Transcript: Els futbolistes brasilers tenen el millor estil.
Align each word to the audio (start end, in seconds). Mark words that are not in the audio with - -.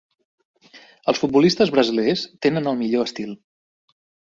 Els 1.13 1.19
futbolistes 1.25 1.73
brasilers 1.77 2.25
tenen 2.47 2.73
el 2.73 2.81
millor 2.83 3.09
estil. 3.11 3.39